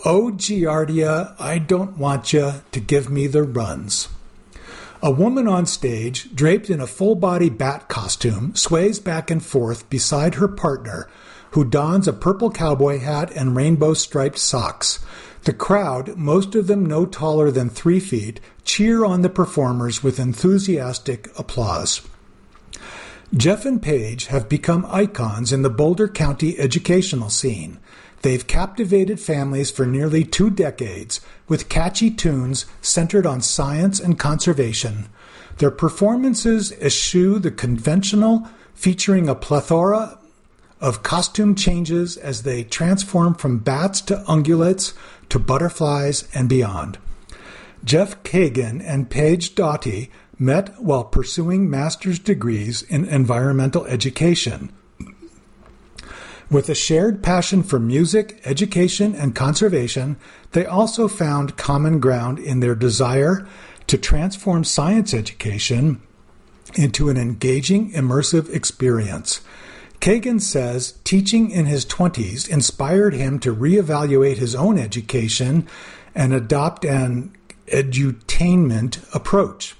[0.03, 4.09] Oh, Giardia, I don't want you to give me the runs.
[5.03, 9.87] A woman on stage, draped in a full body bat costume, sways back and forth
[9.91, 11.07] beside her partner,
[11.51, 15.05] who dons a purple cowboy hat and rainbow striped socks.
[15.47, 20.19] The crowd, most of them no taller than three feet, cheer on the performers with
[20.19, 22.01] enthusiastic applause.
[23.33, 27.79] Jeff and Paige have become icons in the Boulder County educational scene.
[28.23, 35.07] They've captivated families for nearly two decades with catchy tunes centered on science and conservation.
[35.59, 40.19] Their performances eschew the conventional, featuring a plethora
[40.79, 44.93] of costume changes as they transform from bats to ungulates
[45.29, 46.97] to butterflies and beyond.
[47.83, 54.71] Jeff Kagan and Paige Doughty met while pursuing master's degrees in environmental education.
[56.49, 60.15] With a shared passion for music, education, and conservation,
[60.51, 63.45] they also found common ground in their desire
[63.87, 66.01] to transform science education
[66.75, 69.41] into an engaging, immersive experience.
[69.99, 75.67] Kagan says teaching in his 20s inspired him to reevaluate his own education
[76.15, 77.35] and adopt an
[77.67, 79.75] edutainment approach.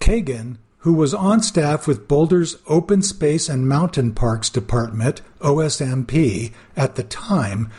[0.00, 6.96] Kagan, who was on staff with Boulder's Open Space and Mountain Parks Department, OSMP, at
[6.96, 7.70] the time,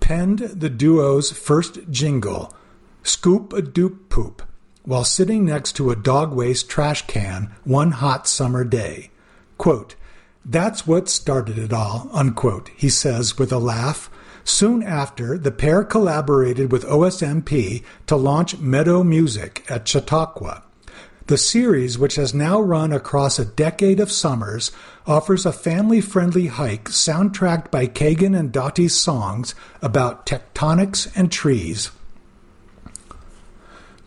[0.00, 2.54] penned the duo's first jingle,
[3.02, 4.42] Scoop a Doop Poop,
[4.84, 9.10] while sitting next to a dog waste trash can one hot summer day.
[9.56, 9.94] Quote,
[10.44, 14.10] that's what started it all, unquote, he says with a laugh.
[14.42, 20.62] Soon after, the pair collaborated with OSMP to launch Meadow Music at Chautauqua.
[21.26, 24.72] The series, which has now run across a decade of summers,
[25.06, 31.92] offers a family friendly hike soundtracked by Kagan and Doughty's songs about tectonics and trees.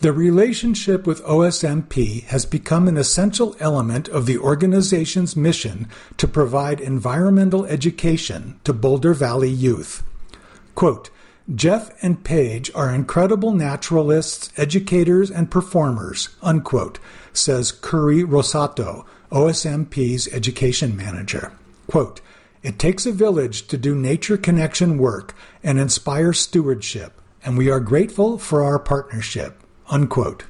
[0.03, 5.87] The relationship with OSMP has become an essential element of the organization's mission
[6.17, 10.03] to provide environmental education to Boulder Valley youth.
[10.75, 11.09] Quote,
[11.55, 16.99] Jeff and Paige are incredible naturalists, educators, and performers, unquote,
[17.31, 21.53] says Curry Rosato, OSMP's education manager.
[21.87, 22.19] Quote,
[22.61, 25.33] it takes a village to do nature connection work
[25.63, 29.62] and inspire stewardship, and we are grateful for our partnership.
[29.89, 30.45] Unquote.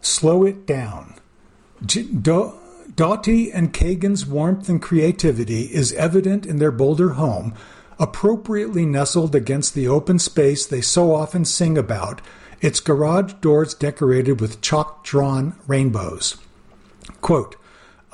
[0.00, 1.14] Slow it down.
[1.84, 7.52] Doughty and Kagan's warmth and creativity is evident in their Boulder home,
[7.98, 12.22] appropriately nestled against the open space they so often sing about,
[12.62, 16.38] its garage doors decorated with chalk drawn rainbows.
[17.20, 17.56] Quote,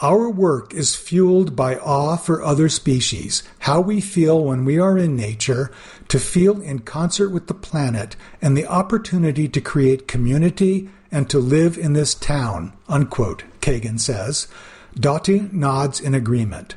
[0.03, 4.99] our work is fueled by awe for other species, how we feel when we are
[4.99, 5.71] in nature,
[6.09, 11.39] to feel in concert with the planet, and the opportunity to create community and to
[11.39, 14.49] live in this town, unquote, Kagan says.
[14.99, 16.75] Doughty nods in agreement.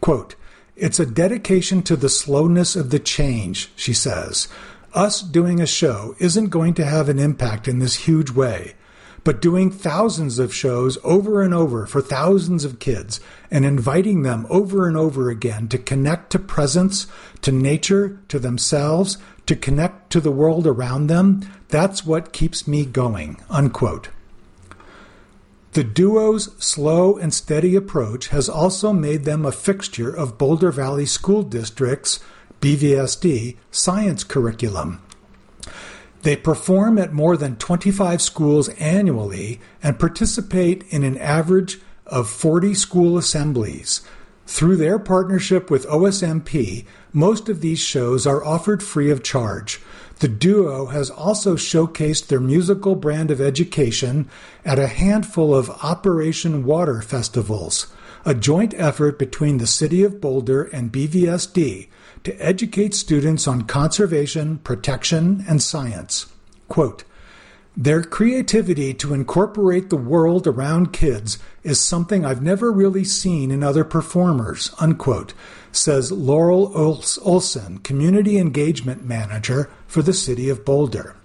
[0.00, 0.34] Quote,
[0.74, 4.48] it's a dedication to the slowness of the change, she says.
[4.92, 8.74] Us doing a show isn't going to have an impact in this huge way
[9.24, 13.20] but doing thousands of shows over and over for thousands of kids
[13.50, 17.06] and inviting them over and over again to connect to presence,
[17.40, 22.84] to nature, to themselves, to connect to the world around them, that's what keeps me
[22.84, 23.38] going.
[23.48, 24.10] Unquote.
[25.72, 31.06] The duo's slow and steady approach has also made them a fixture of Boulder Valley
[31.06, 32.20] School District's
[32.60, 35.03] BVSD science curriculum.
[36.24, 42.72] They perform at more than 25 schools annually and participate in an average of 40
[42.72, 44.00] school assemblies.
[44.46, 49.82] Through their partnership with OSMP, most of these shows are offered free of charge.
[50.20, 54.26] The duo has also showcased their musical brand of education
[54.64, 57.88] at a handful of Operation Water festivals,
[58.24, 61.88] a joint effort between the City of Boulder and BVSD
[62.24, 66.26] to educate students on conservation, protection, and science.
[66.68, 67.04] Quote,
[67.76, 73.64] their creativity to incorporate the world around kids is something I've never really seen in
[73.64, 75.34] other performers, unquote,
[75.72, 81.16] says Laurel Olson, Community Engagement Manager for the City of Boulder.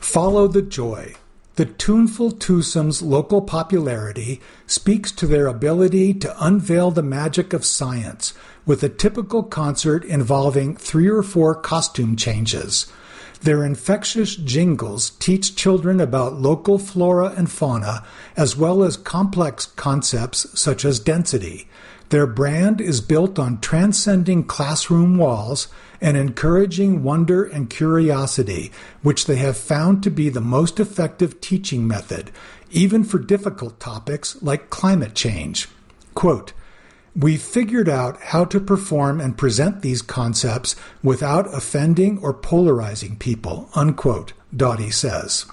[0.00, 1.14] Follow the joy.
[1.56, 8.34] The tuneful twosome's local popularity speaks to their ability to unveil the magic of science
[8.66, 12.92] with a typical concert involving three or four costume changes.
[13.42, 18.04] Their infectious jingles teach children about local flora and fauna,
[18.36, 21.68] as well as complex concepts such as density.
[22.10, 25.68] Their brand is built on transcending classroom walls
[26.00, 28.70] and encouraging wonder and curiosity,
[29.02, 32.30] which they have found to be the most effective teaching method,
[32.70, 35.68] even for difficult topics like climate change.
[36.14, 36.52] Quote,
[37.16, 43.68] we figured out how to perform and present these concepts without offending or polarizing people,
[43.74, 45.46] unquote, Doughty says.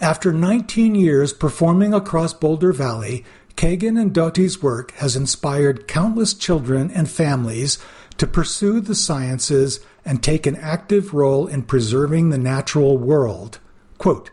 [0.00, 3.24] After 19 years performing across Boulder Valley,
[3.60, 7.78] Kagan and Doughty's work has inspired countless children and families
[8.16, 13.58] to pursue the sciences and take an active role in preserving the natural world.
[13.98, 14.30] Quote,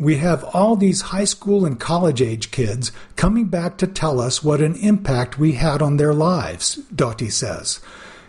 [0.00, 4.42] we have all these high school and college age kids coming back to tell us
[4.42, 7.78] what an impact we had on their lives, Doughty says.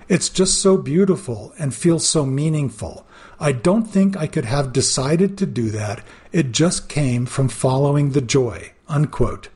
[0.07, 3.07] It's just so beautiful and feels so meaningful.
[3.39, 6.05] I don't think I could have decided to do that.
[6.31, 8.73] It just came from following the joy.
[8.87, 9.49] Unquote.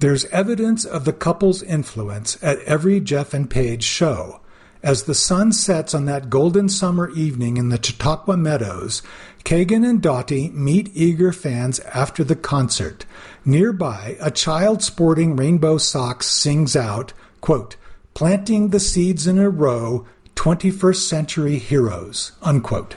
[0.00, 4.40] There's evidence of the couple's influence at every Jeff and Paige show.
[4.82, 9.02] As the sun sets on that golden summer evening in the Chautauqua Meadows,
[9.44, 13.06] Kagan and Doughty meet eager fans after the concert.
[13.46, 17.76] Nearby, a child sporting rainbow socks sings out, quote,
[18.12, 22.96] planting the seeds in a row, 21st century heroes, unquote.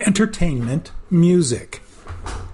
[0.00, 1.82] Entertainment, music.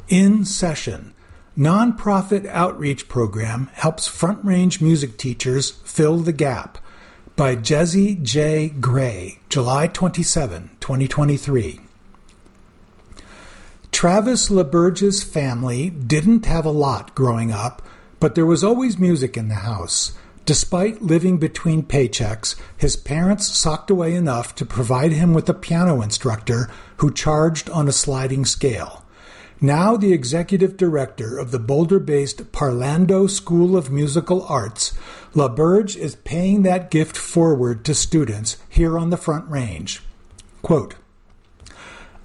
[0.08, 1.13] In session.
[1.56, 6.78] Nonprofit outreach program helps front range music teachers fill the gap
[7.36, 8.70] by Jezy J.
[8.70, 11.78] Gray, July 27, 2023.
[13.92, 17.82] Travis LaBerge's family didn't have a lot growing up,
[18.18, 20.12] but there was always music in the house.
[20.46, 26.02] Despite living between paychecks, his parents socked away enough to provide him with a piano
[26.02, 29.03] instructor who charged on a sliding scale.
[29.64, 34.92] Now the executive director of the Boulder based Parlando School of Musical Arts,
[35.32, 40.02] LaBerge is paying that gift forward to students here on the Front Range.
[40.60, 40.96] Quote,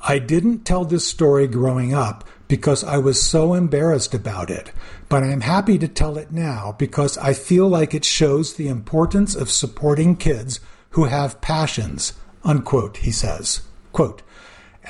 [0.02, 4.74] I didn't tell this story growing up because I was so embarrassed about it,
[5.08, 9.34] but I'm happy to tell it now because I feel like it shows the importance
[9.34, 10.60] of supporting kids
[10.90, 12.12] who have passions,
[12.44, 13.62] unquote, he says.
[13.94, 14.24] Quote,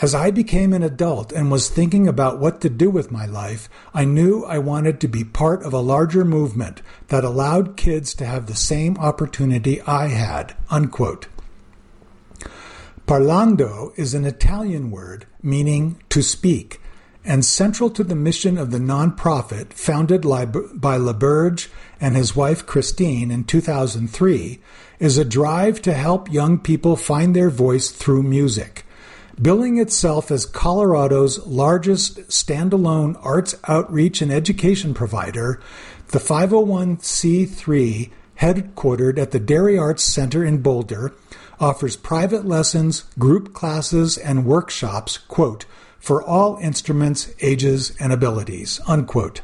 [0.02, 3.70] as I became an adult and was thinking about what to do with my life,
[3.94, 8.26] I knew I wanted to be part of a larger movement that allowed kids to
[8.26, 10.56] have the same opportunity I had.
[10.70, 11.28] Unquote.
[13.06, 16.80] Parlando is an Italian word meaning to speak,
[17.26, 21.68] and central to the mission of the nonprofit founded by LaBerge
[22.00, 24.60] and his wife Christine in 2003
[25.00, 28.86] is a drive to help young people find their voice through music.
[29.42, 35.62] Billing itself as Colorado's largest standalone arts outreach and education provider,
[36.08, 38.10] the 501c3,
[38.40, 41.14] headquartered at the Dairy Arts Center in Boulder,
[41.58, 45.66] offers private lessons, group classes, and workshops, quote,
[46.00, 49.42] for all instruments, ages, and abilities, unquote.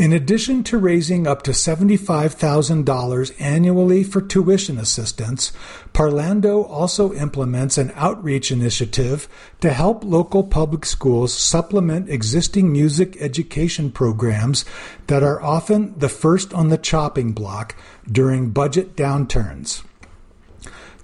[0.00, 5.52] In addition to raising up to $75,000 annually for tuition assistance,
[5.92, 9.28] Parlando also implements an outreach initiative
[9.60, 14.64] to help local public schools supplement existing music education programs
[15.08, 17.76] that are often the first on the chopping block
[18.10, 19.82] during budget downturns.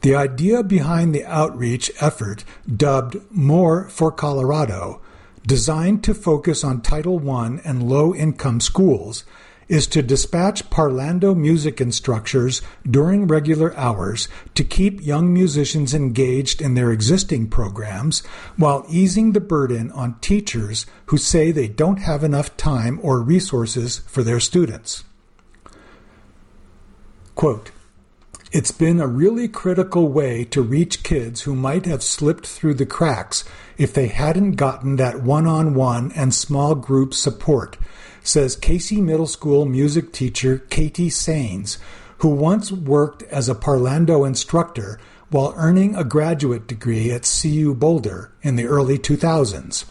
[0.01, 5.03] The idea behind the outreach effort, dubbed More for Colorado,
[5.47, 9.25] designed to focus on Title I and low income schools,
[9.69, 16.75] is to dispatch Parlando music instructors during regular hours to keep young musicians engaged in
[16.75, 18.21] their existing programs
[18.57, 23.99] while easing the burden on teachers who say they don't have enough time or resources
[24.07, 25.05] for their students.
[27.35, 27.71] Quote,
[28.53, 32.87] it's been a really critical way to reach kids who might have slipped through the
[32.87, 33.45] cracks
[33.79, 37.77] if they hadn't gotten that one on one and small group support,
[38.23, 41.79] says Casey Middle School music teacher Katie Sains,
[42.19, 44.99] who once worked as a Parlando instructor
[45.31, 49.85] while earning a graduate degree at CU Boulder in the early 2000s.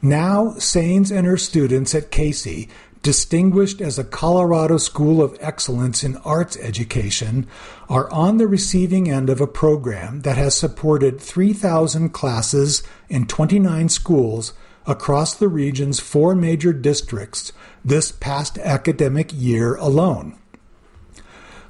[0.00, 2.68] Now, Sains and her students at Casey
[3.02, 7.46] distinguished as a Colorado School of Excellence in Arts Education,
[7.88, 13.88] are on the receiving end of a program that has supported 3,000 classes in 29
[13.88, 14.52] schools
[14.86, 17.52] across the region's four major districts
[17.84, 20.38] this past academic year alone.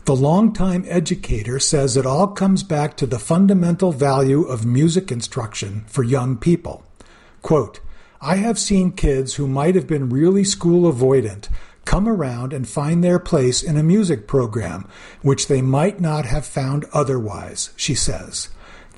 [0.05, 5.85] The longtime educator says it all comes back to the fundamental value of music instruction
[5.87, 6.85] for young people.
[7.41, 7.81] Quote,
[8.25, 11.49] I have seen kids who might have been really school avoidant
[11.85, 14.87] come around and find their place in a music program,
[15.23, 18.49] which they might not have found otherwise, she says.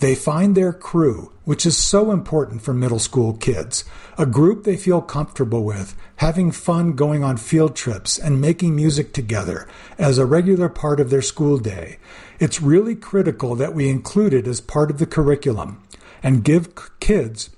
[0.01, 3.87] They find their crew, which is so important for middle school kids,
[4.19, 9.15] a group they feel comfortable with, having fun going on field trips and making music
[9.15, 9.67] together
[9.97, 11.97] as a regular part of their school day.
[12.39, 15.83] It's really critical that we include it as part of the curriculum
[16.23, 17.49] and give kids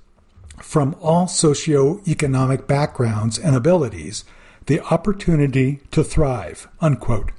[0.66, 4.24] from all socioeconomic backgrounds and abilities
[4.66, 6.66] the opportunity to thrive.
[6.80, 7.30] Unquote.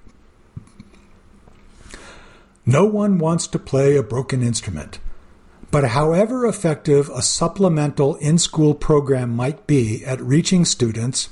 [2.65, 4.99] No one wants to play a broken instrument.
[5.71, 11.27] But however effective a supplemental in school program might be at reaching students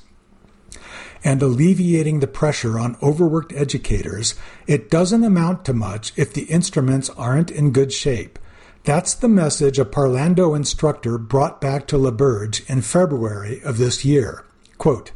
[1.23, 4.35] and alleviating the pressure on overworked educators,
[4.67, 8.37] it doesn't amount to much if the instruments aren't in good shape
[8.85, 14.45] that's the message a Parlando instructor brought back to LaBerge in February of this year.
[14.77, 15.11] Quote,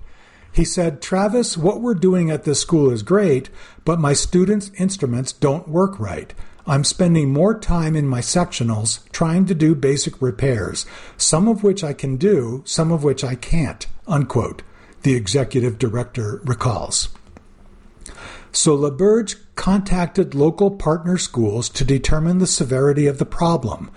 [0.51, 3.49] he said, Travis, what we're doing at this school is great,
[3.85, 6.33] but my students' instruments don't work right.
[6.65, 11.83] I'm spending more time in my sectionals trying to do basic repairs, some of which
[11.83, 14.63] I can do, some of which I can't, unquote,
[15.03, 17.09] the executive director recalls.
[18.51, 23.91] So LaBerge contacted local partner schools to determine the severity of the problem.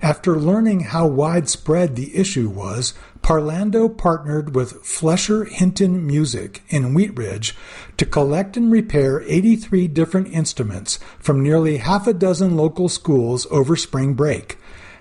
[0.00, 7.18] After learning how widespread the issue was, Parlando partnered with Flesher Hinton Music in Wheat
[7.18, 7.56] Ridge
[7.96, 13.74] to collect and repair 83 different instruments from nearly half a dozen local schools over
[13.74, 14.56] spring break.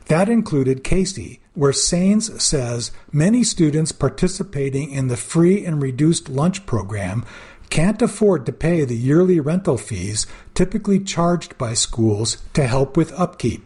[0.07, 6.65] That included Casey, where Sains says many students participating in the free and reduced lunch
[6.65, 7.23] program
[7.69, 13.17] can't afford to pay the yearly rental fees typically charged by schools to help with
[13.19, 13.63] upkeep.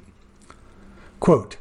[1.19, 1.57] Quote,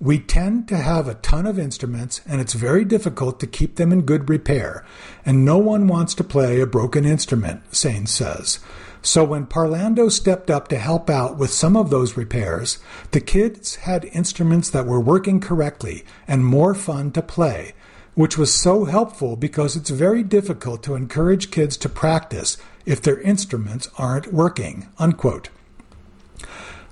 [0.00, 3.92] we tend to have a ton of instruments and it's very difficult to keep them
[3.92, 4.84] in good repair,
[5.26, 8.60] and no one wants to play a broken instrument, Sains says.
[9.02, 12.78] So when Parlando stepped up to help out with some of those repairs,
[13.12, 17.74] the kids had instruments that were working correctly and more fun to play,
[18.14, 23.20] which was so helpful because it's very difficult to encourage kids to practice if their
[23.20, 24.88] instruments aren't working.
[24.98, 25.48] Unquote.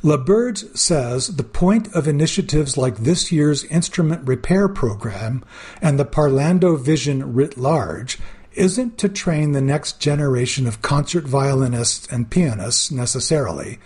[0.02, 5.44] LaBerge says the point of initiatives like this year's instrument repair program
[5.82, 8.18] and the Parlando Vision writ large
[8.52, 13.78] isn't to train the next generation of concert violinists and pianists necessarily.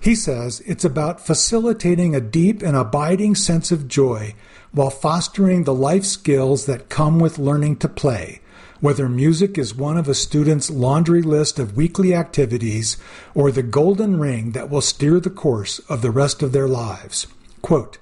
[0.00, 4.34] He says it's about facilitating a deep and abiding sense of joy
[4.78, 8.40] while fostering the life skills that come with learning to play,
[8.78, 12.96] whether music is one of a student's laundry list of weekly activities
[13.34, 17.26] or the golden ring that will steer the course of the rest of their lives.
[17.60, 17.98] Quote,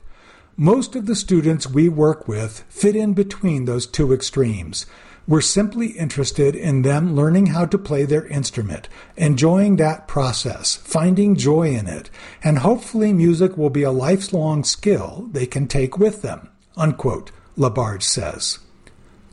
[0.54, 4.84] most of the students we work with fit in between those two extremes.
[5.26, 11.36] We're simply interested in them learning how to play their instrument, enjoying that process, finding
[11.36, 12.10] joy in it,
[12.44, 18.02] and hopefully music will be a lifelong skill they can take with them unquote, LaBerge
[18.02, 18.58] says.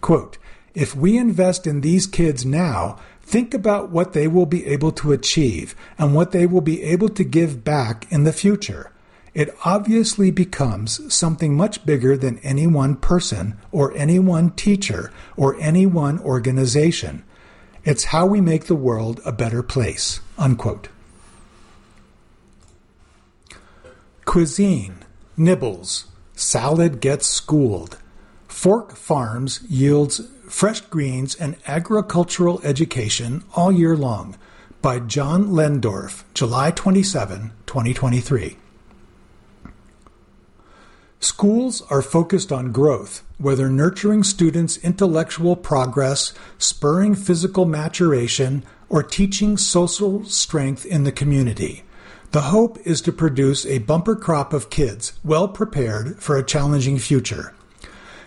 [0.01, 0.37] Quote,
[0.73, 5.11] if we invest in these kids now, think about what they will be able to
[5.11, 8.91] achieve and what they will be able to give back in the future.
[9.33, 15.59] It obviously becomes something much bigger than any one person or any one teacher or
[15.59, 17.23] any one organization.
[17.83, 20.21] It's how we make the world a better place.
[20.37, 20.89] Unquote.
[24.25, 24.99] Cuisine,
[25.35, 26.05] nibbles,
[26.43, 27.97] Salad gets schooled.
[28.47, 34.37] Fork Farms yields fresh greens and agricultural education all year long
[34.81, 38.57] by John Lehndorff, July 27, 2023.
[41.21, 49.55] Schools are focused on growth, whether nurturing students' intellectual progress, spurring physical maturation, or teaching
[49.57, 51.83] social strength in the community.
[52.34, 56.97] The hope is to produce a bumper crop of kids well prepared for a challenging
[56.97, 57.53] future.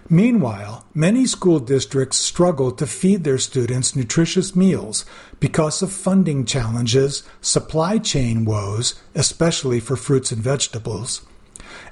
[0.09, 5.05] Meanwhile, many school districts struggle to feed their students nutritious meals
[5.41, 11.23] because of funding challenges, supply chain woes, especially for fruits and vegetables,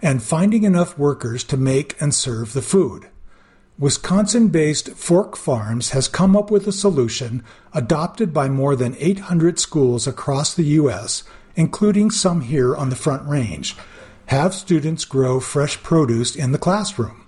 [0.00, 3.08] and finding enough workers to make and serve the food.
[3.76, 7.42] Wisconsin based Fork Farms has come up with a solution
[7.72, 11.24] adopted by more than 800 schools across the U.S.,
[11.56, 13.74] including some here on the Front Range.
[14.26, 17.26] Have students grow fresh produce in the classroom.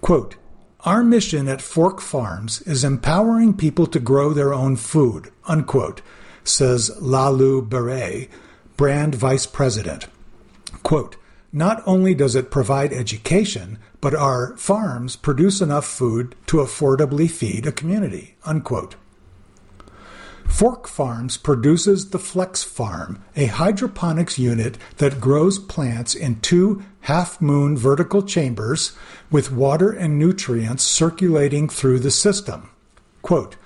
[0.00, 0.36] Quote,
[0.80, 6.02] Our mission at Fork Farms is empowering people to grow their own food, unquote,
[6.44, 8.28] says Lalu Beret,
[8.76, 10.06] brand vice president.
[10.82, 11.16] Quote,
[11.52, 17.66] not only does it provide education, but our farms produce enough food to affordably feed
[17.66, 18.36] a community.
[18.44, 18.96] Unquote.
[20.48, 27.40] Fork Farms produces the Flex Farm, a hydroponics unit that grows plants in two half
[27.40, 28.96] moon vertical chambers
[29.30, 32.70] with water and nutrients circulating through the system.
[33.22, 33.56] Quote,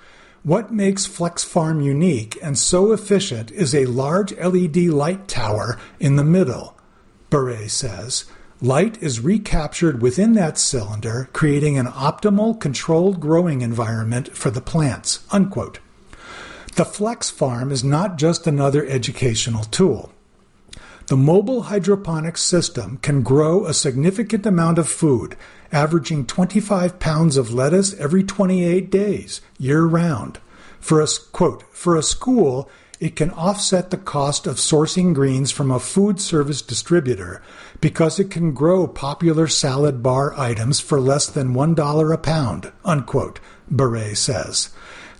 [0.43, 6.15] what makes Flex Farm unique and so efficient is a large LED light tower in
[6.15, 6.75] the middle,
[7.29, 8.25] Beret says.
[8.59, 15.25] Light is recaptured within that cylinder, creating an optimal controlled growing environment for the plants.
[15.31, 15.79] Unquote.
[16.75, 20.11] The Flex Farm is not just another educational tool.
[21.07, 25.35] The mobile hydroponics system can grow a significant amount of food,
[25.73, 30.39] averaging 25 pounds of lettuce every 28 days, year round.
[30.79, 32.69] For a, quote, for a school,
[33.01, 37.41] it can offset the cost of sourcing greens from a food service distributor
[37.81, 43.41] because it can grow popular salad bar items for less than $1 a pound, unquote,
[43.69, 44.69] Beret says.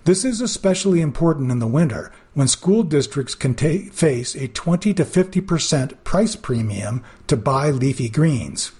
[0.04, 4.94] This is especially important in the winter when school districts can ta- face a 20
[4.94, 8.72] to 50% price premium to buy leafy greens.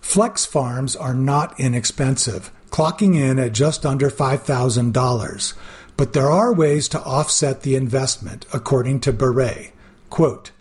[0.00, 5.54] Flex farms are not inexpensive, clocking in at just under $5,000.
[5.96, 9.72] But there are ways to offset the investment, according to Beret.
[10.10, 10.52] Quote,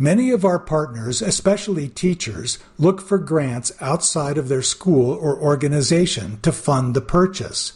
[0.00, 6.38] Many of our partners, especially teachers, look for grants outside of their school or organization
[6.42, 7.72] to fund the purchase.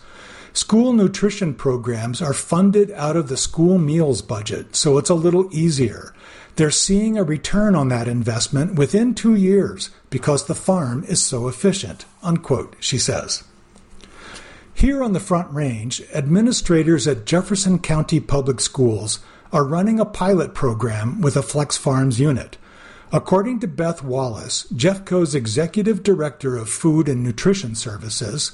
[0.52, 5.48] School nutrition programs are funded out of the school meals budget, so it's a little
[5.50, 6.14] easier.
[6.54, 11.48] They're seeing a return on that investment within two years because the farm is so
[11.48, 13.42] efficient, unquote, she says.
[14.72, 19.18] Here on the Front Range, administrators at Jefferson County Public Schools
[19.52, 22.56] are running a pilot program with a Flex Farms unit.
[23.12, 28.52] According to Beth Wallace, Jeffco's executive director of food and nutrition services,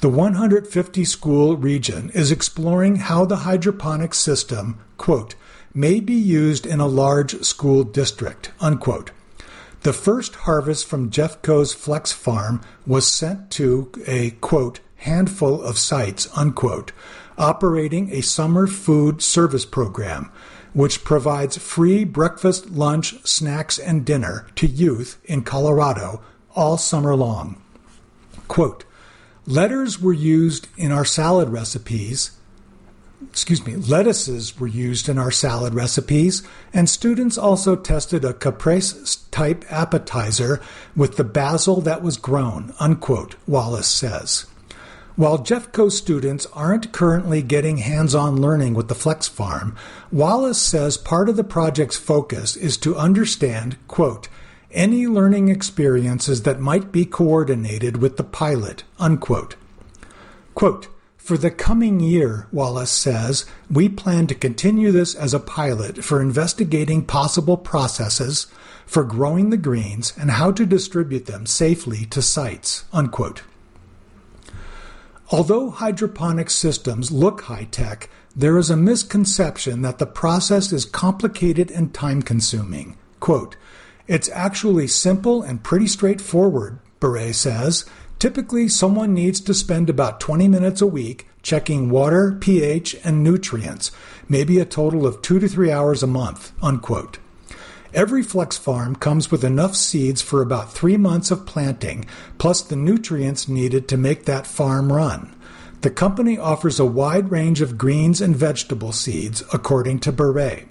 [0.00, 5.34] the 150 school region is exploring how the hydroponic system, quote,
[5.72, 9.10] may be used in a large school district, unquote.
[9.80, 16.28] The first harvest from Jeffco's Flex Farm was sent to a, quote, handful of sites,
[16.36, 16.92] unquote,
[17.38, 20.30] operating a summer food service program,
[20.72, 26.20] which provides free breakfast, lunch, snacks, and dinner to youth in Colorado
[26.54, 27.60] all summer long.
[28.48, 28.84] Quote,
[29.46, 32.30] Letters were used in our salad recipes.
[33.28, 39.18] Excuse me, lettuces were used in our salad recipes, and students also tested a caprese
[39.30, 40.60] type appetizer
[40.96, 44.46] with the basil that was grown, unquote, Wallace says.
[45.16, 49.76] While Jeffco students aren't currently getting hands on learning with the Flex Farm,
[50.10, 54.26] Wallace says part of the project's focus is to understand, quote,
[54.72, 59.54] any learning experiences that might be coordinated with the pilot, unquote.
[60.56, 66.02] Quote, for the coming year, Wallace says, we plan to continue this as a pilot
[66.02, 68.48] for investigating possible processes
[68.84, 73.42] for growing the greens and how to distribute them safely to sites, unquote.
[75.30, 81.70] Although hydroponic systems look high tech, there is a misconception that the process is complicated
[81.70, 82.96] and time consuming.
[83.20, 83.56] Quote,
[84.06, 87.86] it's actually simple and pretty straightforward, Beret says.
[88.18, 93.92] Typically, someone needs to spend about 20 minutes a week checking water, pH, and nutrients,
[94.28, 97.18] maybe a total of two to three hours a month, unquote.
[97.94, 102.06] Every flex farm comes with enough seeds for about three months of planting,
[102.38, 105.32] plus the nutrients needed to make that farm run.
[105.82, 110.66] The company offers a wide range of greens and vegetable seeds, according to Beret.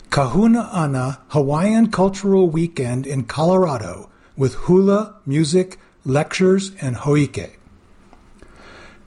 [0.09, 7.59] Kahuna Ana Hawaiian Cultural Weekend in Colorado with hula, music, lectures, and hoike.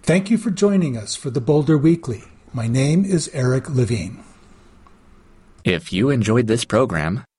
[0.04, 2.26] Thank you for joining us for the Boulder Weekly.
[2.52, 4.22] My name is Eric Levine.
[5.64, 7.24] If you enjoyed this program,